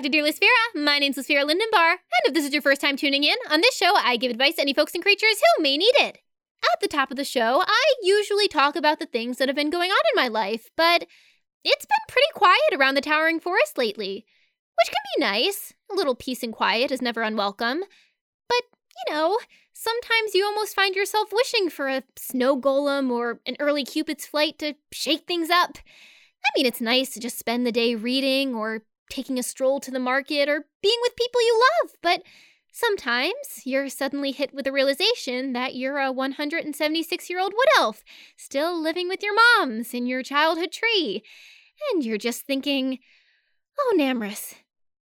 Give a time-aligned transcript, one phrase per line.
[0.00, 0.82] back to Dear Lysphera.
[0.82, 3.76] My name's Lysphera Lindenbar, and if this is your first time tuning in, on this
[3.76, 6.20] show I give advice to any folks and creatures who may need it.
[6.72, 9.68] At the top of the show, I usually talk about the things that have been
[9.68, 11.06] going on in my life, but
[11.64, 14.24] it's been pretty quiet around the Towering Forest lately,
[14.78, 15.74] which can be nice.
[15.92, 17.80] A little peace and quiet is never unwelcome.
[18.48, 18.62] But,
[19.06, 19.38] you know,
[19.74, 24.58] sometimes you almost find yourself wishing for a snow golem or an early Cupid's flight
[24.60, 25.76] to shake things up.
[26.42, 29.90] I mean, it's nice to just spend the day reading or taking a stroll to
[29.90, 32.22] the market, or being with people you love, but
[32.72, 38.02] sometimes you're suddenly hit with the realization that you're a 176 year old wood elf,
[38.36, 41.22] still living with your moms in your childhood tree.
[41.92, 42.98] And you're just thinking,
[43.78, 44.54] oh, Namrus,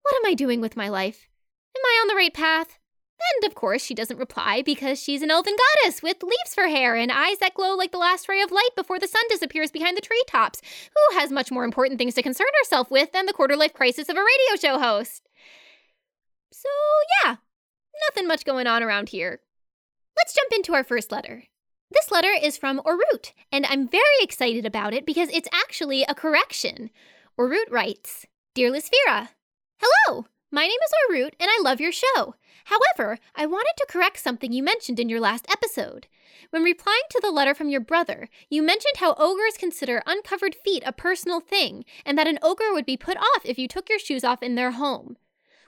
[0.04, 1.28] what am I doing with my life?
[1.76, 2.77] Am I on the right path?
[3.20, 6.96] And of course, she doesn't reply because she's an elven goddess with leaves for hair
[6.96, 9.98] and eyes that glow like the last ray of light before the sun disappears behind
[9.98, 10.62] the treetops,
[10.94, 14.08] who has much more important things to concern herself with than the quarter life crisis
[14.10, 15.28] of a radio show host.
[16.52, 16.70] So,
[17.24, 17.38] yeah,
[18.08, 19.42] nothing much going on around here.
[20.16, 21.44] Let's jump into our first letter.
[21.90, 26.16] This letter is from Orut, and I'm very excited about it because it's actually a
[26.16, 26.90] correction.
[27.40, 29.30] Orut writes Dear Lysphera,
[29.80, 30.26] Hello!
[30.50, 32.36] My name is Orut, and I love your show.
[32.66, 36.08] However, I wanted to correct something you mentioned in your last episode.
[36.52, 40.84] When replying to the letter from your brother, you mentioned how ogres consider uncovered feet
[40.86, 44.00] a personal thing, and that an ogre would be put off if you took your
[44.00, 45.18] shoes off in their home.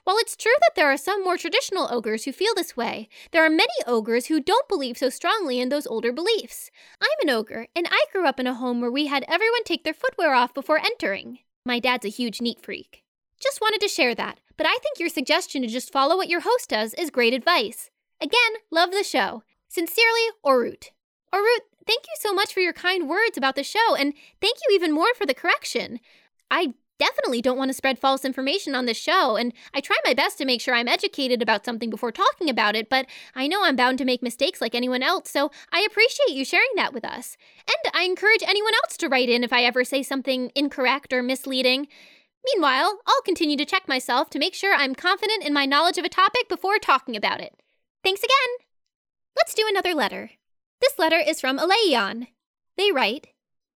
[0.06, 3.46] While it's true that there are some more traditional ogres who feel this way, there
[3.46, 6.72] are many ogres who don't believe so strongly in those older beliefs.
[7.02, 9.84] I'm an ogre, and I grew up in a home where we had everyone take
[9.84, 11.40] their footwear off before entering.
[11.66, 13.04] My dad's a huge neat freak.
[13.40, 16.42] Just wanted to share that, but I think your suggestion to just follow what your
[16.42, 17.90] host does is great advice.
[18.22, 19.44] Again, love the show.
[19.70, 20.90] Sincerely, Orut.
[21.34, 24.76] Orut, thank you so much for your kind words about the show, and thank you
[24.76, 26.00] even more for the correction.
[26.52, 30.14] I definitely don't want to spread false information on this show, and I try my
[30.14, 33.64] best to make sure I'm educated about something before talking about it, but I know
[33.64, 37.06] I'm bound to make mistakes like anyone else, so I appreciate you sharing that with
[37.06, 37.38] us.
[37.68, 41.24] And I encourage anyone else to write in if I ever say something incorrect or
[41.24, 41.88] misleading.
[42.46, 46.06] Meanwhile, I'll continue to check myself to make sure I'm confident in my knowledge of
[46.06, 47.54] a topic before talking about it.
[48.04, 48.68] Thanks again!
[49.36, 50.32] Let's do another letter.
[50.82, 52.28] This letter is from Aleion.
[52.78, 53.28] They write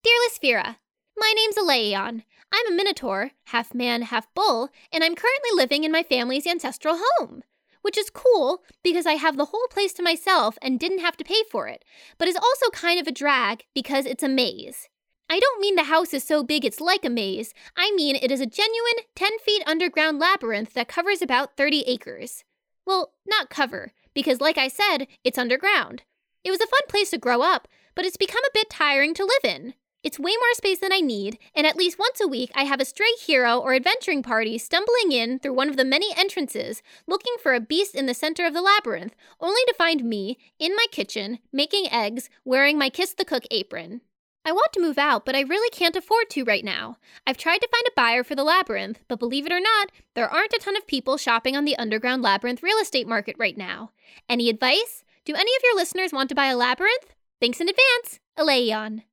[0.03, 0.77] Dear Lysphera,
[1.17, 2.23] my name's Aleion.
[2.51, 6.99] I'm a minotaur, half man, half bull, and I'm currently living in my family's ancestral
[7.17, 7.43] home.
[7.81, 11.25] Which is cool because I have the whole place to myself and didn't have to
[11.25, 11.83] pay for it,
[12.17, 14.87] but is also kind of a drag because it's a maze.
[15.33, 17.55] I don't mean the house is so big it's like a maze.
[17.75, 22.43] I mean it is a genuine 10 feet underground labyrinth that covers about 30 acres.
[22.85, 26.03] Well, not cover, because like I said, it's underground.
[26.43, 29.23] It was a fun place to grow up, but it's become a bit tiring to
[29.23, 29.73] live in.
[30.03, 32.79] It's way more space than I need, and at least once a week I have
[32.79, 37.33] a stray hero or adventuring party stumbling in through one of the many entrances, looking
[37.41, 40.85] for a beast in the center of the labyrinth, only to find me, in my
[40.91, 44.01] kitchen, making eggs, wearing my Kiss the Cook apron.
[44.45, 46.97] I want to move out, but I really can't afford to right now.
[47.25, 50.29] I've tried to find a buyer for the labyrinth, but believe it or not, there
[50.29, 53.91] aren't a ton of people shopping on the underground labyrinth real estate market right now.
[54.27, 55.05] Any advice?
[55.23, 57.13] Do any of your listeners want to buy a labyrinth?
[57.39, 59.03] Thanks in advance, Aleion.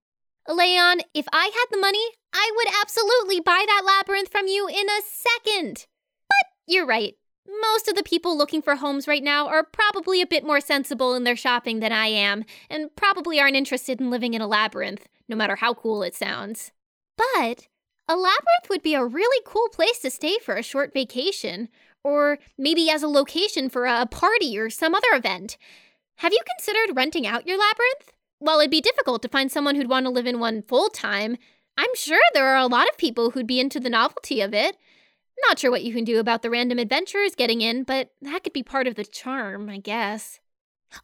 [0.49, 4.89] Aleion, if I had the money, I would absolutely buy that labyrinth from you in
[4.89, 5.87] a second.
[6.29, 7.15] But you're right.
[7.63, 11.15] Most of the people looking for homes right now are probably a bit more sensible
[11.15, 15.07] in their shopping than I am, and probably aren't interested in living in a labyrinth
[15.31, 16.73] no matter how cool it sounds.
[17.17, 17.69] But
[18.09, 21.69] a labyrinth would be a really cool place to stay for a short vacation,
[22.03, 25.57] or maybe as a location for a party or some other event.
[26.17, 28.13] Have you considered renting out your labyrinth?
[28.41, 31.37] While it'd be difficult to find someone who'd want to live in one full time,
[31.77, 34.77] I'm sure there are a lot of people who'd be into the novelty of it.
[35.47, 38.53] Not sure what you can do about the random adventurers getting in, but that could
[38.53, 40.41] be part of the charm, I guess.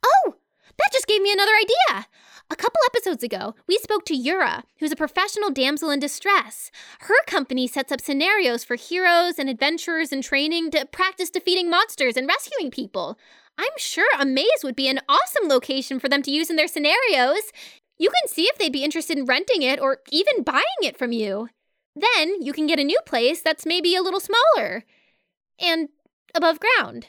[0.05, 0.36] Oh,
[0.77, 2.07] that just gave me another idea.
[2.49, 6.71] A couple episodes ago, we spoke to Yura, who's a professional damsel in distress.
[7.01, 12.17] Her company sets up scenarios for heroes and adventurers in training to practice defeating monsters
[12.17, 13.19] and rescuing people.
[13.59, 16.69] I'm sure a maze would be an awesome location for them to use in their
[16.69, 17.51] scenarios.
[17.99, 21.13] You can see if they'd be interested in renting it or even buying it from
[21.13, 21.49] you.
[21.97, 24.85] Then you can get a new place that's maybe a little smaller
[25.59, 25.89] and
[26.35, 27.07] above ground.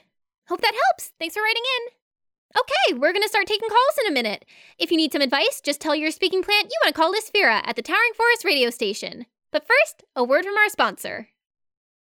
[0.48, 1.12] Hope that helps.
[1.20, 1.97] Thanks for writing in.
[2.56, 4.46] Okay, we're gonna start taking calls in a minute.
[4.78, 7.62] If you need some advice, just tell your speaking plant you want to call Lysphera
[7.66, 9.26] at the Towering Forest radio station.
[9.52, 11.30] But first, a word from our sponsor.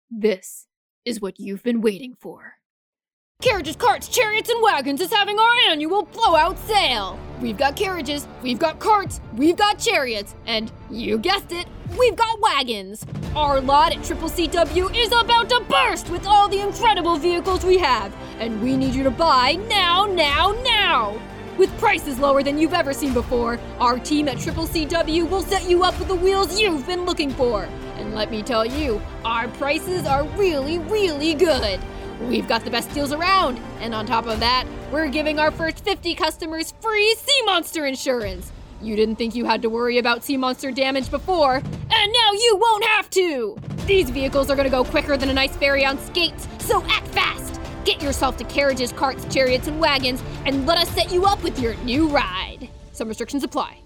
[0.10, 0.68] This
[1.06, 2.56] is what you've been waiting for.
[3.42, 7.20] Carriages, carts, chariots, and wagons is having our annual blowout sale!
[7.42, 11.66] we've got carriages, we've got carts, we've got chariots, and you guessed it,
[11.98, 13.04] we've got wagons.
[13.36, 17.80] Our lot at Triple CW is about to burst with all the incredible vehicles we
[17.80, 21.20] have, and we need you to buy now, now, now!
[21.58, 25.68] With prices lower than you've ever seen before, our team at Triple CW will set
[25.68, 27.64] you up with the wheels you've been looking for.
[27.98, 31.80] And let me tell you, our prices are really, really good.
[32.28, 35.84] We've got the best deals around, and on top of that, we're giving our first
[35.84, 38.52] 50 customers free Sea Monster insurance.
[38.82, 41.64] You didn't think you had to worry about Sea Monster damage before, and
[42.14, 43.58] now you won't have to!
[43.86, 47.60] These vehicles are gonna go quicker than a nice ferry on skates, so act fast!
[47.86, 51.60] Get yourself to carriages, carts, chariots, and wagons, and let us set you up with
[51.60, 52.70] your new ride.
[52.94, 53.80] Some restrictions apply.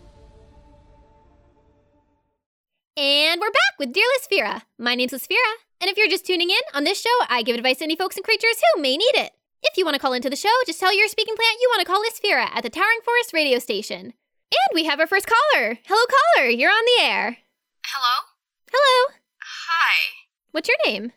[2.98, 4.62] And we're back with Dear Lysphera.
[4.78, 7.78] My name's Lysphera, and if you're just tuning in, on this show, I give advice
[7.78, 9.32] to any folks and creatures who may need it.
[9.64, 11.82] If you want to call into the show, just tell your speaking plant you want
[11.82, 14.14] to call Lysphera at the Towering Forest radio station.
[14.52, 15.80] And we have our first caller.
[15.86, 16.50] Hello, caller.
[16.50, 17.38] You're on the air.
[17.86, 18.28] Hello?
[18.72, 19.16] Hello.
[19.42, 20.28] Hi.
[20.52, 21.12] What's your name?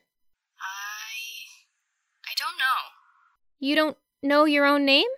[0.60, 1.12] I.
[2.26, 2.88] I don't know.
[3.58, 5.08] You don't know your own name?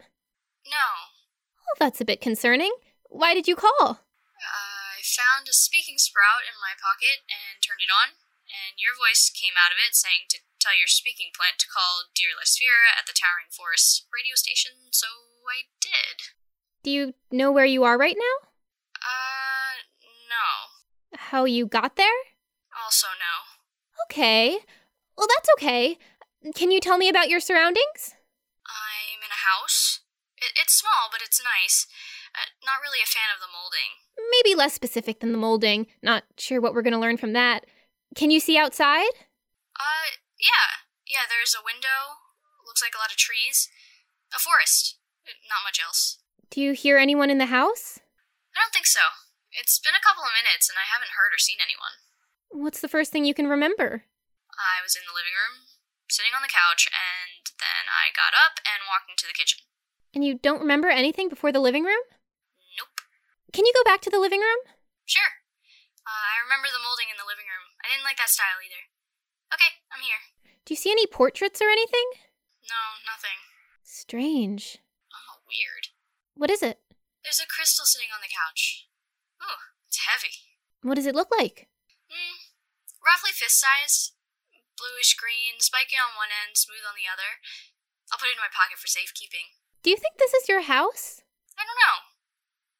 [0.66, 0.86] No.
[1.58, 2.72] Well, that's a bit concerning.
[3.08, 4.00] Why did you call?
[4.40, 8.16] I found a speaking sprout in my pocket and turned it on,
[8.50, 12.10] and your voice came out of it saying to tell your speaking plant to call
[12.12, 15.06] Dear Lysphera at the Towering Forest radio station, so
[15.46, 16.34] I did.
[16.82, 18.36] Do you know where you are right now?
[19.00, 19.86] Uh,
[20.28, 21.18] no.
[21.30, 22.20] How you got there?
[22.84, 24.04] Also, no.
[24.06, 24.58] Okay.
[25.16, 25.98] Well, that's okay.
[26.54, 28.16] Can you tell me about your surroundings?
[28.66, 30.00] I'm in a house.
[30.38, 31.86] It, it's small, but it's nice.
[32.34, 34.00] Uh, not really a fan of the molding.
[34.30, 35.86] Maybe less specific than the molding.
[36.02, 37.66] Not sure what we're going to learn from that.
[38.14, 39.14] Can you see outside?
[39.78, 40.82] Uh, yeah.
[41.06, 42.22] Yeah, there's a window.
[42.66, 43.70] Looks like a lot of trees.
[44.34, 44.98] A forest.
[45.46, 46.18] Not much else.
[46.50, 47.98] Do you hear anyone in the house?
[48.54, 49.14] I don't think so.
[49.54, 51.94] It's been a couple of minutes and I haven't heard or seen anyone.
[52.50, 54.06] What's the first thing you can remember?
[54.58, 55.70] I was in the living room,
[56.10, 59.62] sitting on the couch, and then I got up and walked into the kitchen.
[60.12, 62.02] And you don't remember anything before the living room?
[62.74, 63.00] Nope.
[63.54, 64.60] Can you go back to the living room?
[65.06, 65.46] Sure.
[66.02, 67.69] Uh, I remember the molding in the living room.
[67.80, 68.88] I didn't like that style either.
[69.52, 70.20] Okay, I'm here.
[70.64, 72.06] Do you see any portraits or anything?
[72.68, 73.40] No, nothing.
[73.82, 74.78] Strange.
[75.10, 75.90] Oh, weird.
[76.36, 76.78] What is it?
[77.24, 78.86] There's a crystal sitting on the couch.
[79.42, 80.54] Oh, it's heavy.
[80.80, 81.68] What does it look like?
[82.08, 82.38] Hmm,
[83.02, 84.14] roughly fist size.
[84.78, 87.42] Bluish green, spiky on one end, smooth on the other.
[88.08, 89.52] I'll put it in my pocket for safekeeping.
[89.84, 91.20] Do you think this is your house?
[91.56, 92.08] I don't know.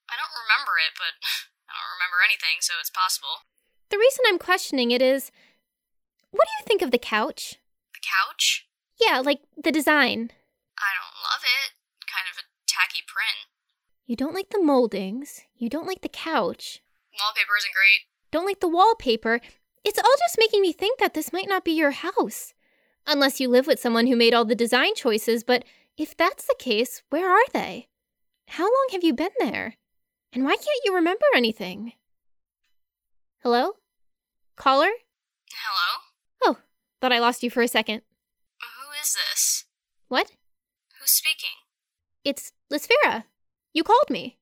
[0.09, 1.21] I don't remember it, but
[1.69, 3.45] I don't remember anything, so it's possible.
[3.91, 5.31] The reason I'm questioning it is
[6.31, 7.57] what do you think of the couch?
[7.93, 8.67] The couch?
[9.01, 10.31] Yeah, like the design.
[10.79, 11.75] I don't love it.
[12.07, 13.51] Kind of a tacky print.
[14.07, 15.43] You don't like the moldings.
[15.57, 16.83] You don't like the couch.
[17.19, 18.07] Wallpaper isn't great.
[18.31, 19.41] Don't like the wallpaper.
[19.85, 22.55] It's all just making me think that this might not be your house.
[23.07, 25.65] Unless you live with someone who made all the design choices, but
[25.97, 27.89] if that's the case, where are they?
[28.49, 29.77] How long have you been there?
[30.33, 31.95] And why can't you remember anything?
[33.43, 33.73] Hello?
[34.61, 34.93] Caller?
[35.57, 35.89] Hello?
[36.45, 36.57] Oh,
[37.01, 38.03] thought I lost you for a second.
[38.61, 39.65] Who is this?
[40.13, 40.37] What?
[41.01, 41.65] Who's speaking?
[42.29, 43.25] It's Lysphera.
[43.73, 44.37] You called me.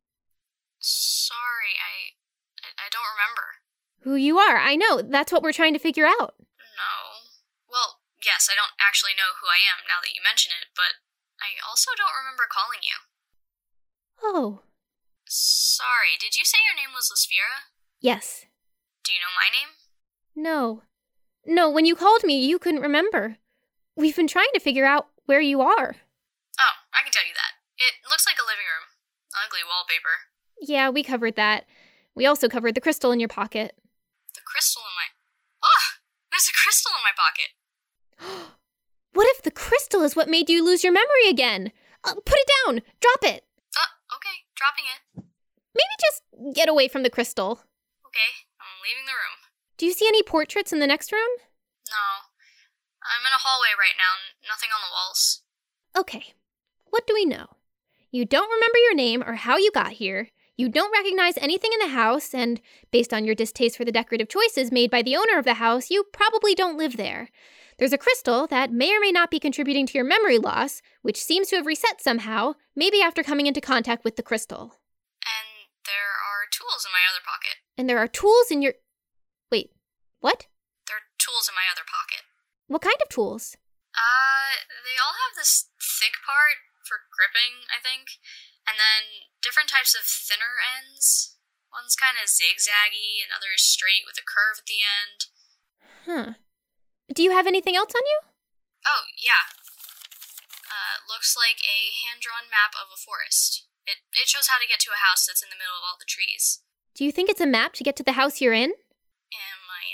[0.83, 2.19] Sorry, I,
[2.67, 2.75] I.
[2.83, 3.63] I don't remember.
[4.03, 5.07] Who you are, I know.
[5.07, 6.35] That's what we're trying to figure out.
[6.75, 6.91] No.
[7.71, 10.99] Well, yes, I don't actually know who I am now that you mention it, but
[11.39, 13.07] I also don't remember calling you.
[14.19, 14.67] Oh,
[15.31, 17.71] Sorry, did you say your name was Lysphera?
[18.03, 18.51] yes.
[19.07, 19.79] Do you know my name?
[20.39, 20.83] No.
[21.45, 23.39] No, when you called me, you couldn't remember.
[23.97, 25.97] We've been trying to figure out where you are.
[26.61, 27.59] Oh, I can tell you that.
[27.77, 28.87] It looks like a living room.
[29.35, 30.31] Ugly wallpaper.
[30.61, 31.67] Yeah, we covered that.
[32.15, 33.75] We also covered the crystal in your pocket.
[34.33, 35.11] The crystal in my.
[35.65, 35.99] Oh!
[36.31, 38.55] There's a crystal in my pocket.
[39.15, 41.73] What if the crystal is what made you lose your memory again?
[42.05, 42.83] Uh, put it down!
[43.01, 43.43] Drop it!
[43.75, 45.25] Uh, okay, dropping it.
[45.75, 47.65] Maybe just get away from the crystal.
[48.07, 49.48] Okay, I'm leaving the room.
[49.79, 51.31] Do you see any portraits in the next room?
[51.89, 52.27] No.
[53.01, 55.43] I'm in a hallway right now, nothing on the walls.
[55.97, 56.35] Okay.
[56.91, 57.47] What do we know?
[58.11, 60.29] You don't remember your name or how you got here.
[60.57, 64.29] You don't recognize anything in the house, and based on your distaste for the decorative
[64.29, 67.29] choices made by the owner of the house, you probably don't live there.
[67.79, 71.23] There's a crystal that may or may not be contributing to your memory loss, which
[71.23, 74.75] seems to have reset somehow, maybe after coming into contact with the crystal.
[75.23, 77.59] And there are tools in my other pocket.
[77.77, 78.75] And there are tools in your.
[79.51, 79.73] Wait,
[80.21, 80.47] what?
[80.87, 82.25] There are tools in my other pocket.
[82.69, 83.57] What kind of tools?
[83.97, 88.21] Uh, they all have this thick part for gripping, I think,
[88.69, 91.37] And then different types of thinner ends.
[91.73, 95.19] One's kind of zigzaggy, another is straight with a curve at the end.
[96.05, 96.31] Huh.
[97.13, 98.21] Do you have anything else on you?
[98.85, 99.49] Oh, yeah.
[100.69, 103.69] Uh, looks like a hand drawn map of a forest.
[103.89, 105.97] It, it shows how to get to a house that's in the middle of all
[105.97, 106.61] the trees.
[106.93, 108.73] Do you think it's a map to get to the house you're in?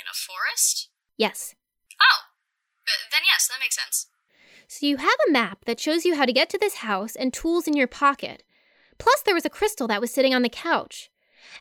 [0.04, 0.90] In a forest?
[1.16, 1.54] Yes.
[1.98, 2.20] Oh,
[3.10, 4.08] then yes, that makes sense.
[4.68, 7.32] So you have a map that shows you how to get to this house and
[7.32, 8.42] tools in your pocket.
[8.98, 11.10] Plus, there was a crystal that was sitting on the couch.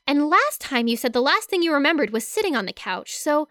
[0.06, 3.16] And last time you said the last thing you remembered was sitting on the couch,
[3.16, 3.48] so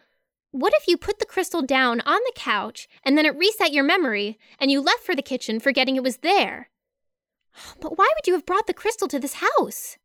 [0.51, 3.85] what if you put the crystal down on the couch and then it reset your
[3.85, 6.69] memory and you left for the kitchen forgetting it was there?
[7.81, 9.97] But why would you have brought the crystal to this house?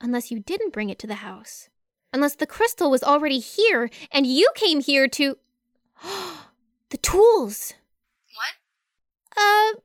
[0.00, 1.68] Unless you didn't bring it to the house.
[2.12, 5.36] Unless the crystal was already here and you came here to.
[6.90, 7.74] the tools!
[8.34, 8.54] What?
[9.36, 9.80] Uh,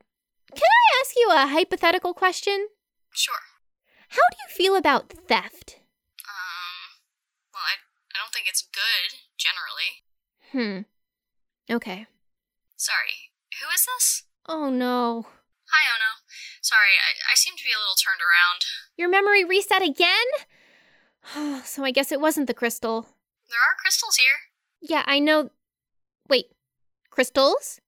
[0.56, 2.68] can I ask you a hypothetical question?
[3.12, 3.36] Sure.
[4.10, 5.80] How do you feel about theft?
[6.22, 7.02] Um,
[7.54, 7.82] well, I,
[8.14, 10.06] I don't think it's good, generally.
[10.52, 11.74] Hmm.
[11.74, 12.06] Okay.
[12.78, 14.24] Sorry, who is this?
[14.48, 15.26] Oh no.
[15.72, 16.22] Hi, Ono.
[16.62, 18.62] Sorry, I, I seem to be a little turned around.
[18.96, 20.28] Your memory reset again?
[21.64, 23.08] so I guess it wasn't the crystal.
[23.50, 24.52] There are crystals here.
[24.82, 25.50] Yeah, I know.
[26.28, 26.52] Wait,
[27.10, 27.80] crystals?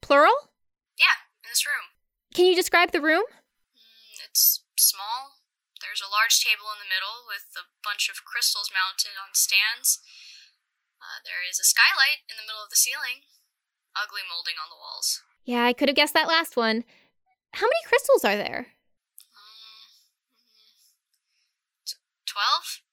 [0.00, 0.52] Plural?
[0.98, 1.90] Yeah, in this room.
[2.34, 3.24] Can you describe the room?
[3.26, 5.42] Mm, it's small.
[5.82, 10.00] There's a large table in the middle with a bunch of crystals mounted on stands.
[11.00, 13.26] Uh, there is a skylight in the middle of the ceiling.
[13.96, 15.22] Ugly molding on the walls.
[15.44, 16.84] Yeah, I could have guessed that last one.
[17.56, 18.75] How many crystals are there?
[22.36, 22.84] 12?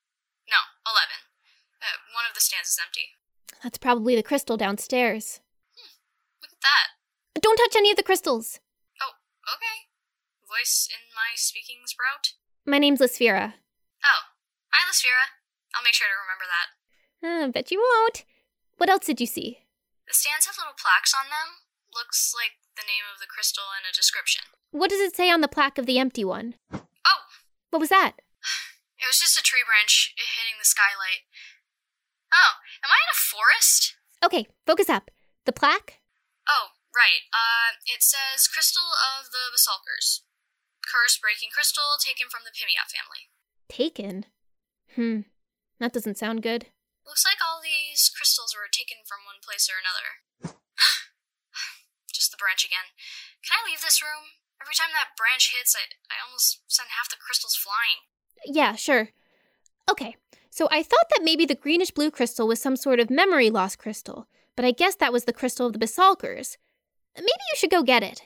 [0.47, 1.03] No, 11.
[1.83, 3.19] Uh, one of the stands is empty.
[3.59, 5.43] That's probably the crystal downstairs.
[5.75, 5.99] Hmm,
[6.39, 6.95] look at that.
[7.43, 8.63] Don't touch any of the crystals.
[9.03, 9.91] Oh, okay.
[10.47, 12.39] Voice in my speaking sprout?
[12.63, 13.59] My name's Lysfira.
[13.99, 14.21] Oh,
[14.71, 15.35] hi, Lysfira.
[15.75, 16.67] I'll make sure to remember that.
[17.19, 18.23] Uh, bet you won't.
[18.79, 19.67] What else did you see?
[20.07, 21.67] The stands have little plaques on them.
[21.91, 24.47] Looks like the name of the crystal and a description.
[24.71, 26.55] What does it say on the plaque of the empty one?
[26.71, 27.27] Oh!
[27.71, 28.23] What was that?
[29.03, 31.27] it was just a tree branch hitting the skylight.
[32.31, 33.99] Oh, am I in a forest?
[34.23, 35.11] Okay, focus up.
[35.43, 35.99] The plaque?
[36.47, 37.27] Oh, right.
[37.35, 40.23] Uh, it says Crystal of the Basalkers.
[40.87, 43.27] Curse breaking crystal taken from the Pimiat family.
[43.67, 44.27] Taken.
[44.95, 45.27] Hmm.
[45.83, 46.71] That doesn't sound good.
[47.03, 50.23] Looks like all these crystals were taken from one place or another.
[52.15, 52.95] Just the branch again.
[53.43, 54.39] Can I leave this room?
[54.63, 58.07] Every time that branch hits, I, I almost send half the crystals flying.
[58.45, 59.09] Yeah, sure.
[59.89, 60.15] Okay,
[60.49, 63.75] so I thought that maybe the greenish blue crystal was some sort of memory loss
[63.75, 66.57] crystal, but I guess that was the crystal of the Basalkers.
[67.15, 68.21] Maybe you should go get it.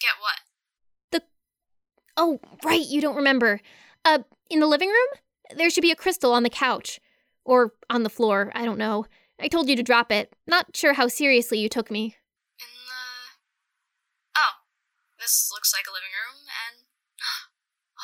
[0.00, 0.40] Get what?
[1.10, 1.22] The.
[2.16, 3.60] Oh, right, you don't remember.
[4.04, 5.08] Uh, in the living room?
[5.56, 7.00] There should be a crystal on the couch.
[7.44, 9.06] Or on the floor, I don't know.
[9.40, 10.34] I told you to drop it.
[10.46, 12.16] Not sure how seriously you took me.
[12.58, 13.38] In the.
[14.36, 14.52] Oh,
[15.18, 16.84] this looks like a living room, and.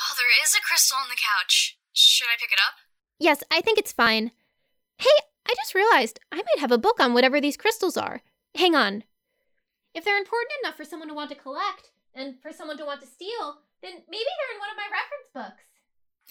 [0.06, 1.78] Oh, there is a crystal on the couch.
[1.92, 2.78] Should I pick it up?
[3.18, 4.30] Yes, I think it's fine.
[4.98, 8.22] Hey, I just realized I might have a book on whatever these crystals are.
[8.54, 9.04] Hang on.
[9.94, 13.00] If they're important enough for someone to want to collect, and for someone to want
[13.02, 15.68] to steal, then maybe they're in one of my reference books.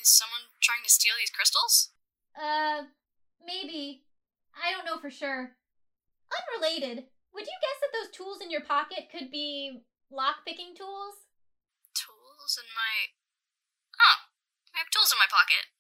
[0.01, 1.93] Is someone trying to steal these crystals?
[2.33, 2.89] Uh,
[3.45, 4.03] maybe.
[4.57, 5.53] I don't know for sure.
[6.33, 11.29] Unrelated, would you guess that those tools in your pocket could be lock-picking tools?
[11.93, 13.13] Tools in my.
[14.01, 14.17] Oh,
[14.75, 15.71] I have tools in my pocket.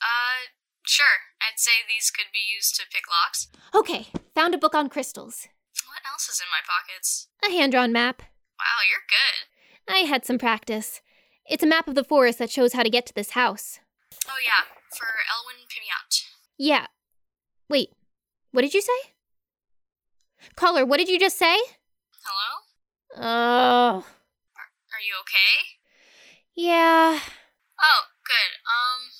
[0.00, 0.52] Uh,
[0.84, 1.30] sure.
[1.40, 3.48] I'd say these could be used to pick locks.
[3.74, 5.48] Okay, found a book on crystals.
[5.86, 7.28] What else is in my pockets?
[7.44, 8.22] A hand-drawn map.
[8.58, 9.48] Wow, you're good.
[9.92, 11.00] I had some practice.
[11.46, 13.80] It's a map of the forest that shows how to get to this house.
[14.28, 14.64] Oh, yeah,
[14.96, 16.22] for Elwyn Pimiat.
[16.56, 16.86] Yeah.
[17.68, 17.90] Wait,
[18.52, 18.92] what did you say?
[20.54, 21.56] Caller, what did you just say?
[22.22, 22.60] Hello?
[23.16, 24.06] Oh.
[24.06, 25.78] Are you okay?
[26.54, 27.20] Yeah.
[27.82, 28.50] Oh, good.
[28.64, 29.10] Um,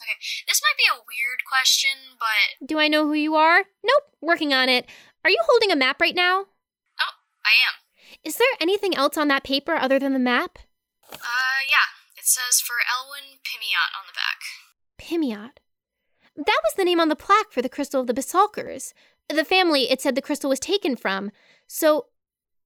[0.00, 0.16] okay.
[0.46, 3.64] This might be a weird question, but Do I know who you are?
[3.82, 4.86] Nope, working on it.
[5.24, 6.46] Are you holding a map right now?
[7.00, 7.74] oh, I am.
[8.22, 10.58] Is there anything else on that paper other than the map?
[11.12, 11.90] Uh, yeah.
[12.16, 14.40] It says for Elwyn Pimiat on the back.
[14.98, 15.58] Pimiot.
[16.36, 18.92] That was the name on the plaque for the crystal of the Basalkers.
[19.28, 21.30] The family it said the crystal was taken from.
[21.66, 22.06] So,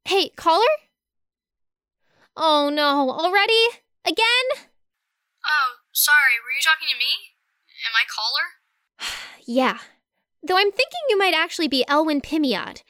[0.04, 0.64] hey, caller?
[2.36, 3.66] Oh no, already?
[4.04, 4.67] Again?
[5.48, 6.36] Oh, sorry.
[6.44, 7.34] Were you talking to me?
[7.86, 8.46] Am I caller?
[9.48, 9.78] Yeah.
[10.42, 12.84] Though I'm thinking you might actually be Elwyn Pimiot.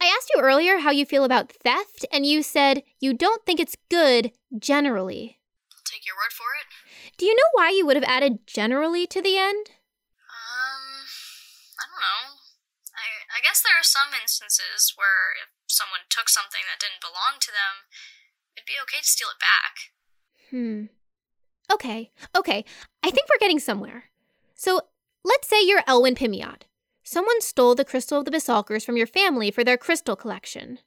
[0.00, 3.60] I asked you earlier how you feel about theft, and you said you don't think
[3.60, 5.38] it's good generally.
[5.68, 6.66] I'll Take your word for it.
[7.18, 9.74] Do you know why you would have added generally to the end?
[10.30, 11.04] Um,
[11.76, 12.22] I don't know.
[12.94, 17.36] I, I guess there are some instances where if someone took something that didn't belong
[17.42, 17.90] to them,
[18.56, 19.74] it'd be okay to steal it back.
[20.50, 20.94] Hmm.
[21.70, 22.64] Okay, okay.
[23.02, 24.04] I think we're getting somewhere.
[24.54, 24.80] So
[25.24, 26.62] let's say you're Elwyn Pimiot.
[27.02, 30.78] Someone stole the crystal of the Basalkers from your family for their crystal collection.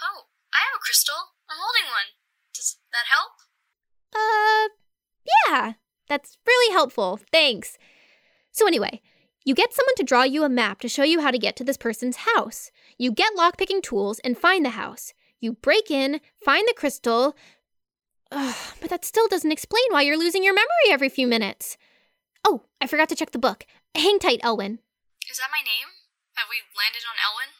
[0.00, 1.14] Oh, I have a crystal.
[1.50, 2.14] I'm holding one.
[2.52, 3.32] Does that help?
[4.14, 4.68] Uh,
[5.48, 5.72] yeah,
[6.08, 7.18] that's really helpful.
[7.32, 7.76] Thanks.
[8.52, 9.00] So, anyway,
[9.44, 11.64] you get someone to draw you a map to show you how to get to
[11.64, 12.70] this person's house.
[12.96, 15.12] You get lockpicking tools and find the house.
[15.40, 17.34] You break in, find the crystal.
[18.36, 21.76] Ugh, but that still doesn't explain why you're losing your memory every few minutes.
[22.44, 23.64] Oh, I forgot to check the book.
[23.94, 24.80] Hang tight, Elwyn.
[25.30, 25.94] Is that my name?
[26.34, 27.54] Have we landed on Elwyn?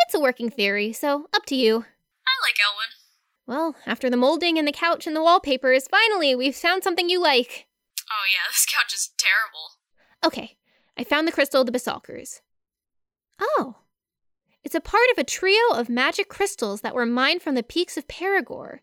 [0.00, 1.84] It's a working theory, so up to you.
[2.26, 2.90] I like Elwyn.
[3.46, 7.22] Well, after the molding and the couch and the wallpapers, finally, we've found something you
[7.22, 7.68] like.
[8.10, 9.78] Oh yeah, this couch is terrible.
[10.24, 10.56] Okay,
[10.96, 12.40] I found the crystal of the Basalkers.
[13.40, 13.76] Oh.
[14.62, 17.96] It's a part of a trio of magic crystals that were mined from the peaks
[17.96, 18.80] of Perigor.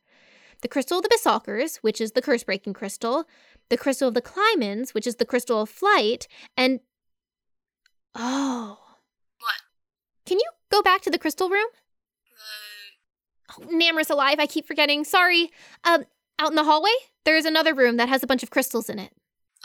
[0.61, 3.25] The crystal of the Basalkers, which is the curse breaking crystal,
[3.69, 6.79] the crystal of the Clymens, which is the crystal of flight, and.
[8.15, 8.79] Oh.
[9.39, 9.55] What?
[10.25, 11.67] Can you go back to the crystal room?
[12.33, 14.39] Uh, Oh, Namor's alive.
[14.39, 15.03] I keep forgetting.
[15.05, 15.49] Sorry.
[15.85, 16.03] Um,
[16.37, 16.91] out in the hallway,
[17.23, 19.11] there's another room that has a bunch of crystals in it.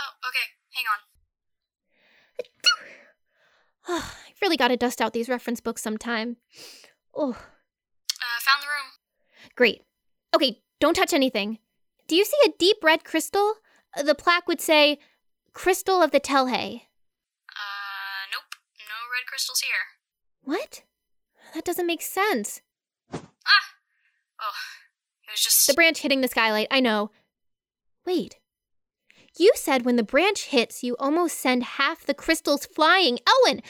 [0.00, 0.46] oh, okay.
[0.74, 0.84] Hang
[3.88, 4.02] on.
[4.02, 6.36] I really got to dust out these reference books sometime.
[7.14, 8.92] Oh, Uh, found the room.
[9.56, 9.82] great.
[10.34, 11.58] Okay, don't touch anything.
[12.08, 13.54] Do you see a deep red crystal?
[13.96, 14.98] Uh, The plaque would say,
[15.52, 16.82] Crystal of the Telhay.
[17.48, 18.56] Uh, nope.
[18.80, 19.84] No red crystals here.
[20.42, 20.82] What?
[21.54, 22.62] That doesn't make sense.
[23.14, 23.20] Ah!
[24.40, 24.58] Oh,
[25.28, 25.68] it was just.
[25.68, 27.12] The branch hitting the skylight, I know.
[28.04, 28.40] Wait.
[29.38, 33.20] You said when the branch hits, you almost send half the crystals flying.
[33.24, 33.62] Elwyn,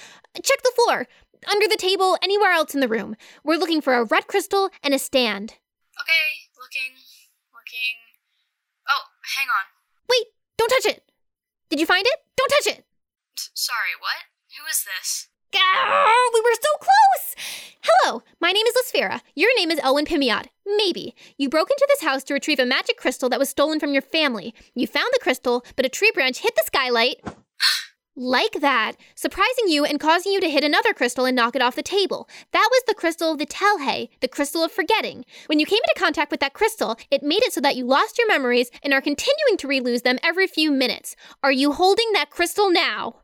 [0.42, 1.07] check the floor,
[1.46, 3.16] under the table, anywhere else in the room.
[3.44, 5.57] We're looking for a red crystal and a stand.
[6.01, 6.96] Okay, looking.
[9.37, 9.66] Hang on.
[10.11, 10.26] Wait,
[10.58, 11.04] don't touch it.
[11.70, 12.18] Did you find it?
[12.37, 12.85] Don't touch it.
[13.54, 14.28] Sorry, what?
[14.58, 15.28] Who is this?
[15.52, 17.35] Gah, we were so close!
[17.82, 19.20] Hello, my name is Lasfera.
[19.35, 20.46] Your name is Elwyn Pimiot.
[20.64, 21.14] Maybe.
[21.37, 24.02] You broke into this house to retrieve a magic crystal that was stolen from your
[24.02, 24.54] family.
[24.74, 27.20] You found the crystal, but a tree branch hit the skylight.
[28.14, 31.77] Like that, surprising you and causing you to hit another crystal and knock it off
[31.77, 32.29] the table.
[32.53, 35.25] That was the crystal of the Telhay, the crystal of forgetting.
[35.46, 38.18] When you came into contact with that crystal, it made it so that you lost
[38.18, 41.16] your memories and are continuing to relose them every few minutes.
[41.42, 43.20] Are you holding that crystal now?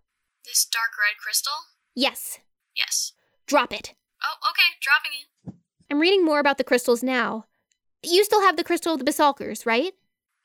[0.46, 1.52] This dark red crystal?
[1.94, 2.38] Yes.
[2.74, 3.12] Yes.
[3.46, 3.92] Drop it.
[4.22, 5.54] Oh, okay, dropping it.
[5.90, 7.44] I'm reading more about the crystals now.
[8.02, 9.92] You still have the crystal of the Basalkers, right?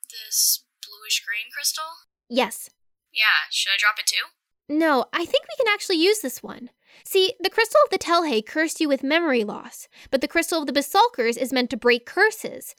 [0.09, 1.85] This bluish green crystal?
[2.29, 2.69] Yes.
[3.13, 4.25] Yeah, should I drop it too?
[4.67, 6.69] No, I think we can actually use this one.
[7.05, 10.67] See, the crystal of the Telhay cursed you with memory loss, but the crystal of
[10.67, 12.75] the Basalkers is meant to break curses.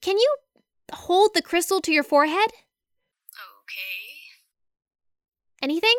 [0.00, 0.36] Can you
[0.92, 2.50] hold the crystal to your forehead?
[3.30, 4.14] Okay.
[5.62, 5.96] Anything?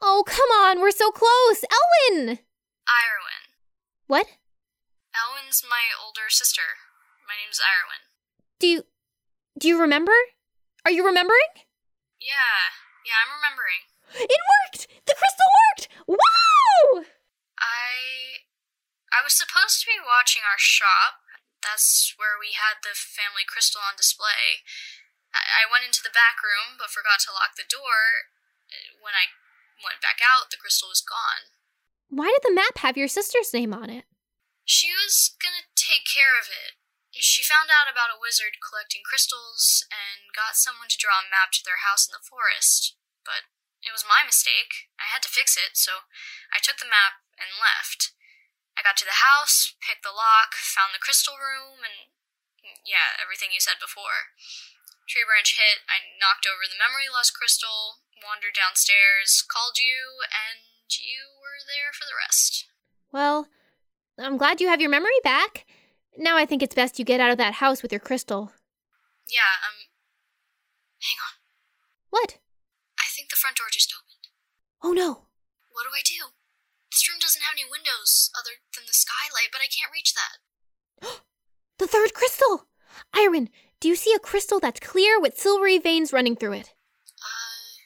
[0.00, 1.64] Oh, come on, we're so close!
[1.64, 2.38] Elwyn!
[2.88, 3.42] Irwin.
[4.06, 4.26] What?
[5.14, 6.62] Elwyn's my older sister.
[7.26, 8.00] My name's Irwin.
[8.58, 8.82] Do you.
[9.58, 10.12] Do you remember?
[10.84, 11.38] Are you remembering?
[12.22, 13.82] Yeah, yeah, I'm remembering.
[14.14, 14.86] It worked!
[15.10, 15.90] The crystal worked!
[16.06, 17.02] Wow!
[17.58, 18.46] I.
[19.12, 21.20] I was supposed to be watching our shop.
[21.60, 24.64] That's where we had the family crystal on display.
[25.34, 28.30] I, I went into the back room, but forgot to lock the door.
[28.98, 29.36] When I
[29.84, 31.52] went back out, the crystal was gone.
[32.08, 34.08] Why did the map have your sister's name on it?
[34.64, 36.78] She was gonna take care of it.
[37.12, 41.52] She found out about a wizard collecting crystals and got someone to draw a map
[41.54, 42.96] to their house in the forest.
[43.22, 43.52] But
[43.84, 44.88] it was my mistake.
[44.96, 46.08] I had to fix it, so
[46.48, 48.16] I took the map and left.
[48.72, 52.08] I got to the house, picked the lock, found the crystal room, and
[52.86, 54.32] yeah, everything you said before.
[55.04, 60.64] Tree branch hit, I knocked over the memory loss crystal, wandered downstairs, called you, and
[60.88, 62.64] you were there for the rest.
[63.12, 63.52] Well,
[64.16, 65.66] I'm glad you have your memory back.
[66.16, 68.52] Now I think it's best you get out of that house with your crystal.
[69.28, 69.88] Yeah, um.
[71.00, 71.34] Hang on.
[72.10, 72.38] What?
[72.98, 74.28] I think the front door just opened.
[74.82, 75.26] Oh no.
[75.72, 76.32] What do I do?
[76.90, 80.36] This room doesn't have any windows other than the skylight, but I can't reach that.
[81.78, 82.66] The third crystal!
[83.16, 83.48] Irwin,
[83.80, 86.74] do you see a crystal that's clear with silvery veins running through it?
[87.18, 87.80] Uh.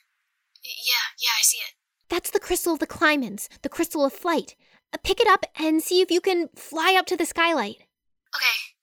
[0.63, 1.73] Yeah, yeah, I see it.
[2.09, 4.55] That's the crystal of the Clymens, the crystal of flight.
[4.93, 7.86] Uh, Pick it up and see if you can fly up to the skylight.
[8.35, 8.75] Okay.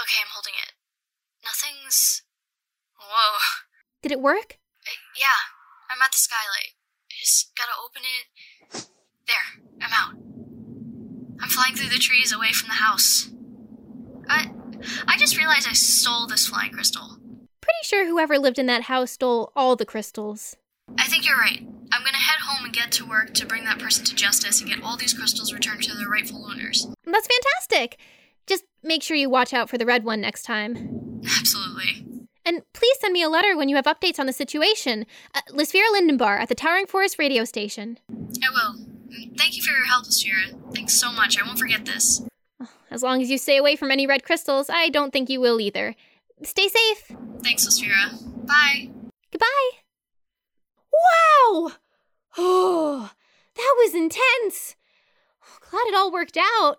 [0.00, 0.72] Okay, I'm holding it.
[1.44, 2.22] Nothing's
[3.00, 3.38] Whoa.
[4.02, 4.58] Did it work?
[4.86, 5.48] Uh, yeah,
[5.90, 6.76] I'm at the skylight.
[7.10, 8.86] I just gotta open it.
[9.26, 10.16] There, I'm out.
[11.42, 13.30] I'm flying through the trees away from the house.
[14.28, 14.50] I,
[15.08, 17.16] I just realized I stole this flying crystal.
[17.60, 20.56] Pretty sure whoever lived in that house stole all the crystals.
[20.98, 21.66] I think you're right.
[21.92, 24.68] I'm gonna head home and get to work to bring that person to justice and
[24.68, 26.86] get all these crystals returned to their rightful owners.
[27.04, 27.98] That's fantastic.
[28.82, 31.20] Make sure you watch out for the red one next time.
[31.38, 32.06] Absolutely.
[32.44, 35.06] And please send me a letter when you have updates on the situation.
[35.34, 37.98] Uh, Lisfira Lindenbar at the Towering Forest radio station.
[38.10, 38.84] I will.
[39.36, 40.74] Thank you for your help, Lisfira.
[40.74, 41.38] Thanks so much.
[41.38, 42.22] I won't forget this.
[42.90, 45.60] As long as you stay away from any red crystals, I don't think you will
[45.60, 45.94] either.
[46.42, 47.12] Stay safe.
[47.42, 48.46] Thanks, Lisfira.
[48.46, 48.90] Bye.
[49.30, 49.70] Goodbye.
[50.92, 51.72] Wow!
[52.38, 53.10] Oh,
[53.54, 54.76] that was intense.
[55.70, 56.78] Glad it all worked out.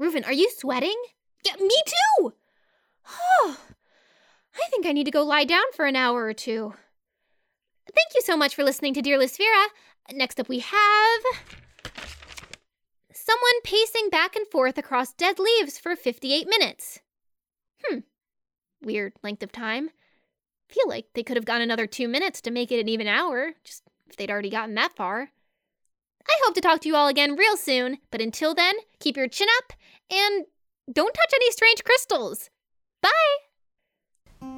[0.00, 0.96] Reuven, are you sweating?
[1.44, 2.32] Yeah, me too.
[3.08, 3.58] Oh,
[4.54, 6.72] I think I need to go lie down for an hour or two.
[7.86, 9.66] Thank you so much for listening to Dear Lisfira.
[10.12, 11.20] Next up, we have
[13.12, 17.00] someone pacing back and forth across dead leaves for 58 minutes.
[17.84, 17.98] Hmm,
[18.82, 19.90] weird length of time.
[20.68, 23.52] Feel like they could have gone another two minutes to make it an even hour,
[23.64, 25.30] just if they'd already gotten that far.
[26.30, 29.26] I hope to talk to you all again real soon, but until then, keep your
[29.26, 29.72] chin up
[30.10, 30.46] and
[30.92, 32.50] don't touch any strange crystals.
[33.02, 33.10] Bye!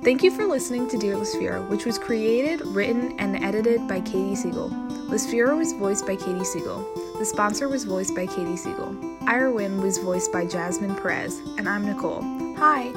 [0.04, 4.37] Thank you for listening to Dear Lisfira, which was created, written, and edited by Katie
[4.37, 4.68] Siegel.
[5.08, 6.87] Lisfira was voiced by Katie Siegel.
[7.18, 8.94] The sponsor was voiced by Katie Siegel.
[9.28, 12.22] Irwin was voiced by Jasmine Perez, and I'm Nicole.
[12.58, 12.92] Hi!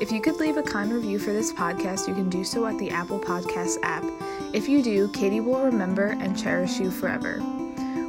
[0.00, 2.78] If you could leave a kind review for this podcast, you can do so at
[2.78, 4.04] the Apple Podcasts app.
[4.54, 7.42] If you do, Katie will remember and cherish you forever.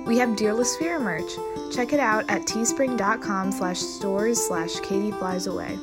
[0.05, 1.31] We have Dear Lisfira merch.
[1.73, 5.77] Check it out at teespring.com slash stores slash Katie Flies Away.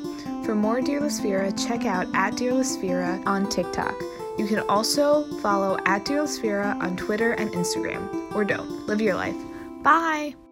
[0.45, 3.95] For more Dear Lisfira, check out at Dear Lisfira on TikTok.
[4.39, 8.35] You can also follow at Dear Lisfira on Twitter and Instagram.
[8.35, 8.87] Or don't.
[8.87, 9.37] Live your life.
[9.83, 10.48] Bye!